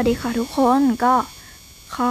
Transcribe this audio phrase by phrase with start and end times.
[0.00, 1.14] สวัสดีค่ะทุกคนก็
[1.94, 2.10] ขอ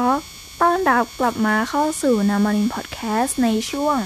[0.62, 3.98] ต้อนรับกลับมาเข้าสู่นามารินพอดแคสต์ในช่วง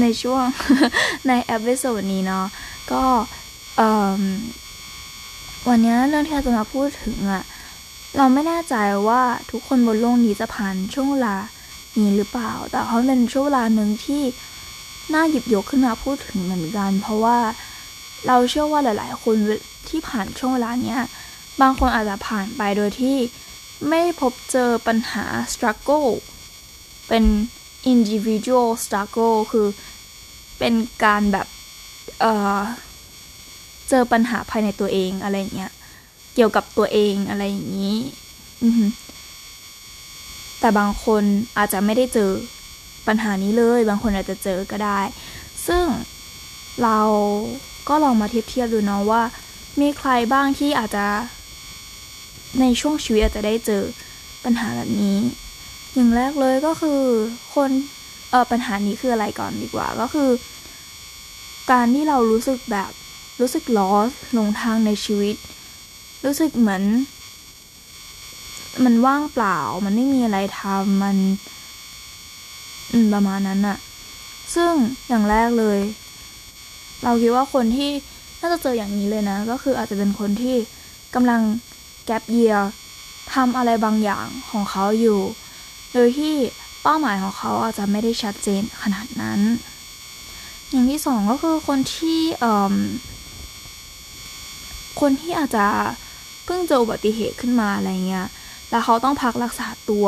[0.00, 0.44] ในช่วง
[1.28, 2.46] ใน episode นี้เนาะ
[2.92, 3.02] ก็
[5.68, 7.44] วันนี้เรื่องที่เราจะมาพูดถึงอะ
[8.16, 8.74] เราไม่แน่ใจ
[9.08, 11.36] ว่าทุกคนบนโลกนี้จะผ่านช่วงเวลา
[11.98, 14.22] นี้หรือเปล่า แต่เขาเป็นช่วงเวลาหนึ่งที่
[15.14, 17.38] น่าหยิบยกขึ้นมาพูดถึงเหมือนกัน เพราะว่า
[18.26, 19.36] เราเชื่อว่าหลาย ๆ คน
[19.90, 21.00] ที่ผ่านช่วงเวลาเนี้ย
[21.60, 23.16] บางคนอาจจะผ่านไปโดยที่
[23.88, 26.08] ไม่พบเจอปัญหา struggle
[27.08, 27.24] เป็น
[27.92, 29.66] individual struggle คือ
[30.58, 30.74] เป็น
[31.04, 31.46] การแบบ
[32.20, 35.72] เเจอปัญหาภายในตัวเองอะไรเงี้ย
[36.34, 37.98] เกี่ยวกับตัวเองอะไรอย่างนี้
[40.60, 41.22] แต่บางคน
[41.58, 42.30] อาจจะไม่ได้เจอ
[43.06, 45.00] ปัญหานี้เลย บางคนอาจจะเจอก็ได้
[45.66, 45.84] ซึ่ง
[46.82, 47.00] เรา
[47.88, 49.22] ก็ลองมาเทียบเทียบดูเนาะว่า
[49.80, 51.06] มีใครบ้างที่อาจจะ
[52.60, 53.82] ในช่วงชีวิตอาจจะได้เจอ
[54.44, 55.18] ปัญหาแบบนี้
[55.94, 57.00] อย่างแรกเลยก็คือ
[57.54, 57.70] คน
[58.30, 60.30] เออปัญหานี้คืออะไรก่อนดีกว่าก็คือ
[61.70, 62.90] การที่เรารู้สึกแบบ
[63.40, 65.36] รู้สึกลอสลงทางในชีวิต
[66.24, 66.82] รู้สึกเหมือน
[68.84, 71.16] มันว่างเปล่า มันไม่มีอะไรทำมัน
[73.12, 73.78] ประมาณนั้นอะ
[74.54, 74.72] ซึ่ง
[75.08, 75.78] อย่างแรกเลย
[77.04, 77.90] เราคิดว่าคนที่
[78.40, 80.56] น่าจะเจออย่างนี้เลยนะ ก็คืออาจจะเป็นคนที่
[81.14, 81.40] กำลัง
[82.06, 82.54] แกลเยีย
[83.34, 85.20] ทำอะไรบางอย่างของเขาอยู่
[85.92, 86.34] โดยที่
[86.82, 89.40] เป้าหมายของเขาอาจจะไม่ได้ชัดเจนขนาดนั้น
[90.70, 92.20] อย่างที่สองก็คือคนที่
[95.00, 95.66] คนที่อาจจะ
[96.44, 98.26] เพิ่งเจออุบัติเหตุขึ้นมาอะไรเงี้ย
[98.70, 100.06] แล้วเขาต้องพักรักษาตัว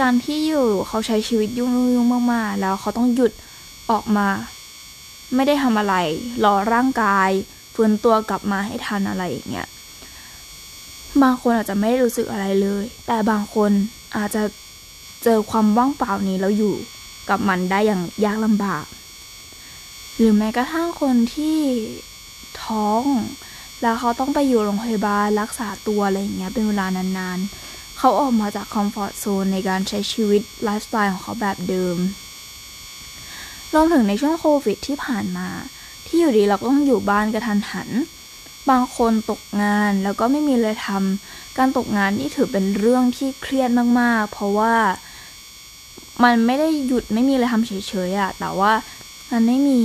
[0.00, 1.68] การที่อยู่เขาใช้ชีวิตยุ่
[2.04, 3.32] งๆมากๆ แล้วเขาต้องหยุด
[3.90, 4.28] ออกมา
[5.34, 5.94] ไม่ได้ทำอะไร
[6.44, 7.30] รอร่างกาย
[7.74, 9.68] ฟื้นตัวกลับมาให้ทันอะไรอย่างเงี้ย
[11.22, 13.70] บางคนอาจจะไม่ได้รู้สึกอะไรเลย แต่บางคน
[14.16, 14.42] อาจจะ
[15.24, 16.74] เจอความว่างเปล่านี้แล้วอยู่
[17.28, 18.84] กับมันได้อย่างยากลำบาก
[20.16, 21.58] หรือแม้กระทั่งคนที่
[22.62, 23.02] ท้อง
[23.82, 31.96] แล้วเขาต้องไปอยู่โรงพยาบาลรักษาตัวอะไรอย่างเงี้ยเป็นเวลานานๆ เขาออกมาจากคอมฟอร์ทโซนในการใช้ชีวิตไลฟ์สไตล์ของเขาแบบเดิม
[33.74, 35.48] รวมถึงในช่วงโควิดที่ผ่านมา
[36.06, 37.88] ที่อยู่ดีเราก็ต้องอยู่บ้านกระทันหัน
[38.70, 43.70] บางคนตกงานแล้วก็ไม่มีอะไรทำการตกงานนี่ถือเป็นเรื่องที่เครียด
[44.00, 44.74] มากๆ เพราะว่า
[46.24, 47.72] มันไม่ได้หยุดไม่มีอะไรทำเฉ
[48.08, 48.72] ยๆอะแต่ว่า
[49.30, 49.80] มันไม่มี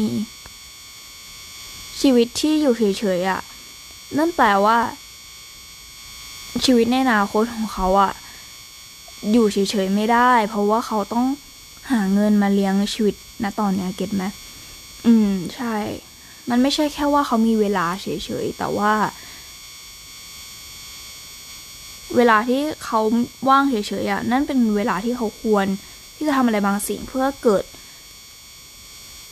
[2.02, 3.42] ชีวิตที่อยู่เฉยๆอะ
[4.18, 4.78] นั่นแปลว่า
[6.66, 8.12] ชีวิตในอนาคตของเขาอะ
[9.32, 11.26] อยู่เฉยๆไม่ได้ เพราะว่าเขาต้อง
[11.92, 14.24] หาเงินมาเลี้ยงชีวิตณตอนเนี้ยเก็ตไหม
[15.06, 15.76] อืม ใช่
[16.50, 18.08] มันไม่ใช่แค่ว่าเขามีเวลาเฉ
[18.44, 18.94] ยๆ แต่ว่า
[22.16, 23.02] เวลาที่เขา
[23.50, 25.66] ว่างเฉยๆอะนั่นเป็นเวลาที่เขาควร
[26.16, 27.64] ที่จะทำอะไรบางสิ่งเพื่อเกิด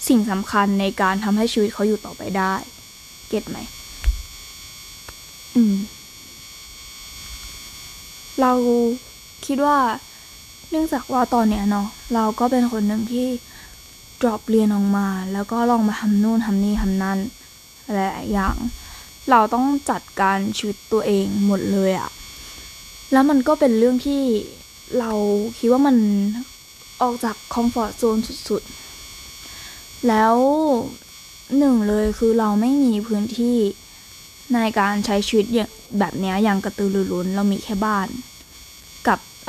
[0.08, 2.54] สิ่งสำคัญในการทำให้ชีวิตเขาอยู่ต่อไปได้
[3.30, 3.58] เก็ตไหม
[5.56, 5.76] อืม
[8.42, 8.52] เรา
[9.46, 9.78] คิดว่า
[10.76, 13.28] เนื่องจากว่าตอนเนี้ยเนาะเราก็เป็นคนหนึ่งที่
[14.22, 17.20] drop เรียนออกมา แล้วก็ลองมาทำนู่นทำนี่ทำนั่น
[17.94, 18.56] หลายอย่าง
[19.30, 22.10] เราต้องจัดการชีวิตตัวเองหมดเลยอะ
[23.12, 24.24] แล้วมันก็เป็นเรื่องที่
[25.00, 25.12] เรา
[25.58, 25.98] คิดว่ามัน
[27.02, 28.18] ออกจากคอมฟอร์ทโซน
[28.50, 30.36] สุดๆ แล้ว
[31.58, 33.58] หนึ่งเลยคือเราไม่มีพื้นที่
[34.54, 35.46] ในการใช้ชีวิต
[36.00, 38.08] แบบนี้อย่างกระตือรือร้นเรามีแค่บ้าน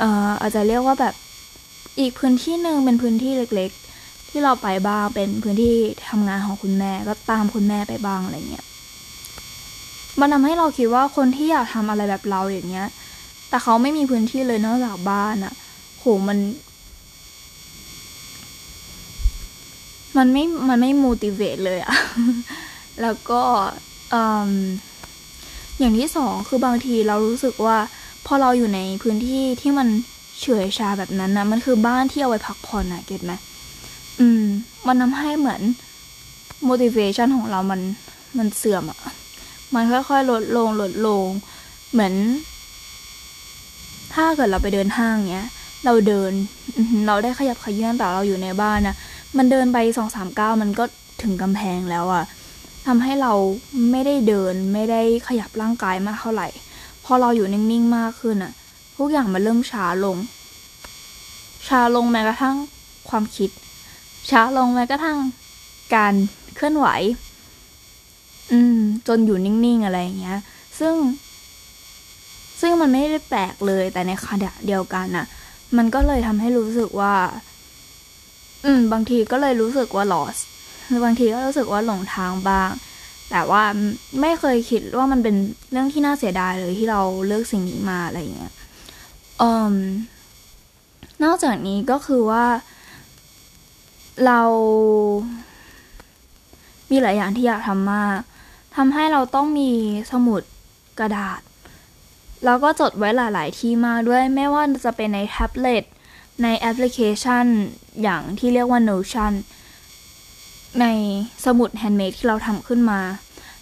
[0.01, 1.13] อ่ออาจจะเรียกว่าแบบ
[1.99, 5.75] อีกพื้นที่หนึ่งเป็นพื้นที่เล็กๆ ที่เราไปบ้างเป็นพื้นที่
[6.09, 8.65] ทำงานของคุณแม่ก็ตามคุณแม่ไปบ้างอะไรเงี้ย
[10.19, 12.87] มันทำให้เราคิดว่าคนที่อยากทำอะไรแบบเราอย่างเงี้ย
[13.49, 15.53] แต่เขาไม่มีพื้นที่เลยนอกจากบ้านอะ
[15.99, 16.37] โหมัน
[20.17, 21.95] มันไม่มันไม่ motivate เลยอะ
[23.01, 23.41] แล้วก็
[25.79, 27.77] อย่างที่สองคือบางทีเรารู้สึกว่า
[28.25, 29.87] พอเราอยู่ในพื้นที่ที่มัน
[30.41, 33.33] เฉยชาแบบนั้นนะมันคือบ้านที่เอาไว้พักผ่อนนะเก็ตไหม
[34.19, 34.43] อืม
[34.87, 35.61] มันทำให้เหมือน
[36.69, 37.81] motivation ของเรามัน
[38.37, 38.99] มันเสื่อมอะ
[39.75, 41.25] มันค่อยๆ ลดลงลดลง
[41.91, 42.13] เหมือน
[44.13, 45.47] ถ้าเกิดเราไปเดินห้างเนี้ย
[45.85, 46.31] เราเดิน
[47.07, 48.95] เราได้ขยับขยื่นแต่เราอยู่ในบ้านนะ
[49.37, 50.83] มันเดินไปสองสามก้าวมันก็
[51.21, 52.23] ถึงกำแพงแล้วอะ
[52.87, 53.33] ทำให้เรา
[53.91, 56.47] ไม่ได้เดินไม่ได้ขยับร่างกายมากเท่าไหร่
[57.05, 58.53] พอเราอยู่นิ่งๆมากขึ้นอะ
[58.97, 60.17] ทุกอย่างมันเริ่มช้าลง
[61.67, 62.55] ช้าลงแม้กระทั่ง
[63.09, 63.49] ความคิด
[64.29, 65.17] ช้าลงแม้กระทั่ง
[65.95, 66.13] การ
[66.55, 66.87] เคลื่อนไหว
[68.51, 70.39] อืม จนอยู่นิ่งๆอะไรอย่างเงี้ย
[70.79, 70.95] ซึ่ง
[72.61, 75.25] ซึ่งมันไม่ได้แปลกเลย แต่ในขณะเดียวกันน่ะ
[75.77, 77.13] มันก็เลยทำให้รู้สึกว่า
[78.65, 80.41] อืม บางทีก็เลยรู้สึกว่า lost
[80.87, 82.69] หรือบางทีก็รู้สึกว่าหลงทางบ้าง
[83.31, 83.63] แต่ว่า
[84.21, 85.35] ไม่เคยคิดว่ามันเป็น
[85.71, 88.53] เรื่องที่น่าเสียดายเลยที่เราเลือกสิ่งนี้มาอะไรอย่างเงี้ย
[89.41, 89.75] อืม
[91.23, 92.45] นอกจากนี้ก็คือว่า
[94.25, 94.41] เรา
[96.91, 98.17] มีหลายอย่างที่อยากทำมาก
[98.75, 99.71] ทำให้เราต้องมี
[100.11, 100.41] สมุด
[100.99, 101.41] กระดาษ
[102.45, 105.83] แล้วก็จดไว้หลาย ๆ ที่มากด้วยไม่ว่าจะเป็นในแท็บเล็ต
[106.43, 107.45] ในแอปพลิเคชัน
[108.03, 109.33] อย่างที่เรียกว่า Notion
[110.81, 110.85] ใน
[111.45, 112.99] สมุด handmade ที่เราทำขึ้นมา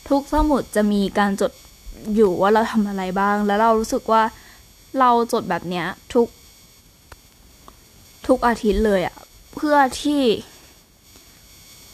[0.09, 1.51] ทุกสมุดจะมีการจด
[2.15, 4.23] อยู่ว่าเราทำอะไรบ้าง แล้วเรารู้สึกว่า
[4.99, 6.27] เราจดแบบเนี้ยทุก
[8.27, 9.15] ทุกอาทิตย์เลยอะ
[9.55, 10.21] เพื่อที่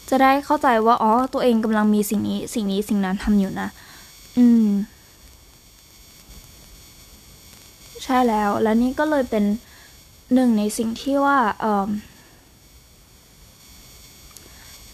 [0.08, 3.68] จะได้เข้าใจว่าอ๋อตัวเองกำลังมีสิ่งนี้ สิ่งนี้สิ่งนั้นทำอยู่นะ
[4.38, 4.68] อืม
[8.04, 9.44] ใช่แล้ว และนี่ก็เลยเป็น
[10.34, 11.88] หนึ่งในสิ่งที่ว่าเออ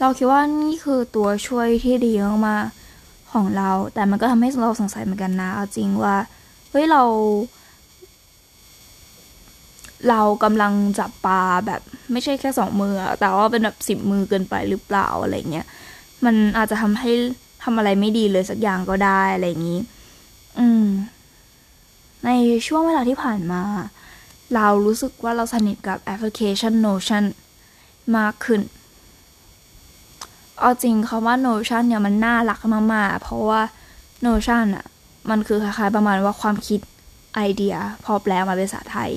[0.00, 2.12] เราคิดว่านี่คือตัวช่วยที่ดี
[2.46, 6.16] มากๆของเรา แต่มันก็ทำให้เราสงสัยเหมือนกันนะเอาจริงว่า
[6.70, 7.02] เฮ้ยเรา
[10.08, 11.81] เรากำลังจับปลาแบบ
[12.12, 15.66] ไม่ใช่แค่สองมือแต่ว่าเป็นแบบสิบมือเกินไปหรือเปล่าอะไรเงี้ย
[16.25, 17.10] มันอาจจะทำให้
[17.64, 19.81] ทำอะไรไม่ดีเลยสักอย่างก็ได้อะไรอย่างนี้
[20.58, 20.87] อืม
[22.25, 22.31] ใน
[22.66, 23.62] ช่วงเวลาที่ผ่านมา
[24.54, 27.25] เรารู้สึกว่าเราสนิทกับแอปพลิเคชัน Notion
[28.16, 28.60] มากขึ้น
[30.61, 32.61] เอาจริงคำว่า Notion เนี่ยมันน่ารัก
[32.94, 33.61] มากๆ เพราะว่า
[34.26, 34.87] Notion อะ
[35.31, 36.81] มันคือคล้ายๆประมาณว่าความคิด
[37.35, 39.11] ไอเดีย พอแปลมาเป็นภาษาไทย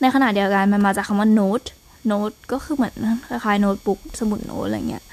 [0.00, 1.68] ในขณะเดียวกันมันมาจากคำว่า note
[2.10, 2.94] note ก็คือเหมือน
[3.28, 5.04] คล้ายๆโน้ตบุ๊กสมุดโน้ตอะไรเงี้ย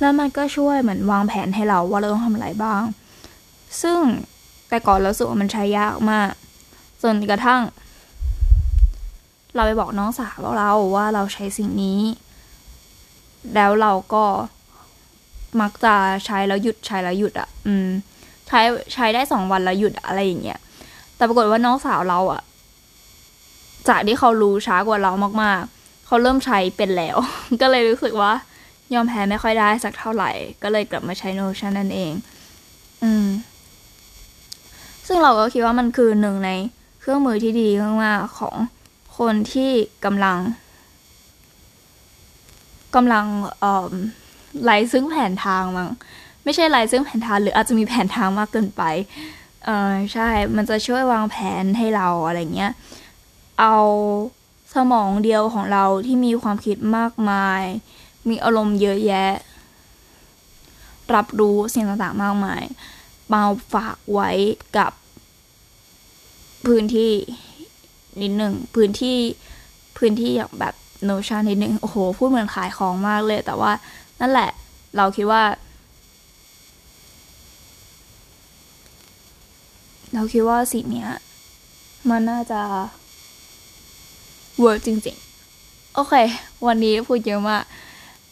[0.00, 2.82] แล้วมันก็ช่วยเหมือนวางแผนให้เราว่าเราต้องทำอะไรบ้าง
[3.82, 4.00] ซึ่ง
[4.68, 6.30] แต่ก่อนเราสึกว่ามันใช้ยากมาก
[7.02, 7.60] จนกระทั่ง
[9.54, 12.00] เราไปบอกน้องสาวเราว่าเราใช้สิ่งนี้
[13.54, 14.24] แล้วเราก็
[15.60, 15.94] มักจะ
[16.24, 17.88] ใช้แล้วหยุดใช้แล้วหยุดอะ่ะ อืม
[18.48, 18.60] ใช้
[18.94, 20.58] ใช้ได้สองวันแล้วหยุดอะไรอย่างเงี้ย
[21.16, 22.42] แต่ปรากฏว่าน้องสาวเราอะ่ะ
[23.88, 25.12] จากที่เขารู้ช้ากว่าเรา
[25.42, 27.16] มากๆ เขาเริ่มใช้เป็นแล้ว
[27.60, 28.32] ก็เลยรู้สึกว่า
[28.94, 30.30] ยอมแพ้ไม่ค่อยได้สักเท่าไหร่
[30.62, 32.12] ก็เลยกลับมาใช้ Notion นั่นเอง
[33.02, 33.26] อืม
[35.06, 36.50] ซึ่งเราก็คิดว่ามันคือหนึ่งใน
[37.00, 37.68] เครื่องมือที่ดี
[38.04, 38.56] มากๆของ
[39.18, 39.70] คนที่
[40.04, 40.38] กำลัง
[42.94, 43.26] กำลัง
[43.60, 43.92] เอ่อ
[44.64, 45.90] ไร้ซึ่งแผนทางมั้ง
[46.44, 48.82] ไม่ใช่ไร้ซึ่งแผนทางหรืออาจจะมีแผนทางมากเกินไป
[49.64, 52.72] เออใช่ มันจะช่วยวางแผนให้เราอะไรเงี้ย
[53.60, 53.76] เอา
[54.74, 57.62] สมองเดียวของเราที่มีความคิดมากมาย
[58.28, 59.32] มีอารมณ์เยอะแยะ
[61.14, 62.62] รับรู้สิ่งต่างๆมากมาย
[63.32, 63.42] มา
[63.74, 64.30] ฝากไว้
[64.78, 64.92] กับ
[66.66, 67.12] พื้นที่
[68.20, 69.18] นิดหนึ่งพื้นที่
[69.98, 73.72] พื้นที่อย่างแบบโนชันนิดหนึ่งโอ้โห พูดเหมือนขายของมากเลย แต่ว่า
[74.24, 74.50] นั่นแหละ
[74.96, 75.42] เราคิดว่า
[80.14, 81.06] เราคิดว่าสิ่งนี้
[82.10, 82.60] มันน่าจะ
[84.60, 86.14] เวิร์กจริงๆ โอเค
[86.66, 87.64] วันนี้พูดเยอะมาก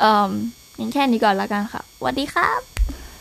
[0.00, 0.31] เอ่อ
[0.81, 2.80] ยังแค่นี้ก่อนละกันค่ะสวัสดีครับ